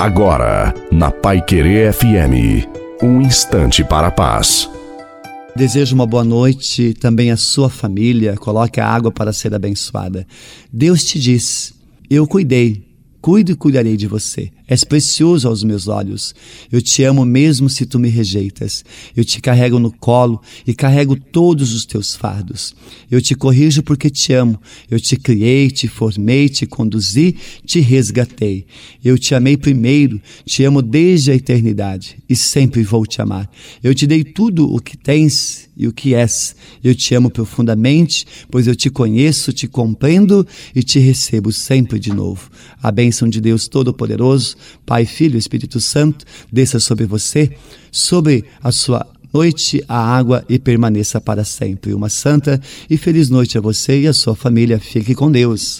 [0.00, 2.66] Agora, na Pai Querer FM,
[3.02, 4.66] um instante para a paz.
[5.54, 8.34] Desejo uma boa noite também à sua família.
[8.34, 10.26] Coloque a água para ser abençoada.
[10.72, 11.74] Deus te diz:
[12.08, 12.82] Eu cuidei,
[13.20, 14.50] cuido e cuidarei de você.
[14.70, 16.32] És precioso aos meus olhos.
[16.70, 18.84] Eu te amo mesmo se tu me rejeitas.
[19.16, 22.72] Eu te carrego no colo e carrego todos os teus fardos.
[23.10, 24.60] Eu te corrijo porque te amo.
[24.88, 27.34] Eu te criei, te formei, te conduzi,
[27.66, 28.64] te resgatei.
[29.04, 33.50] Eu te amei primeiro, te amo desde a eternidade e sempre vou te amar.
[33.82, 36.54] Eu te dei tudo o que tens e o que és.
[36.84, 40.46] Eu te amo profundamente, pois eu te conheço, te compreendo
[40.76, 42.50] e te recebo sempre de novo.
[42.80, 47.50] A bênção de Deus Todo-Poderoso Pai, Filho Espírito Santo, desça sobre você,
[47.90, 51.94] sobre a sua noite a água e permaneça para sempre.
[51.94, 54.78] Uma santa e feliz noite a você e a sua família.
[54.78, 55.78] Fique com Deus.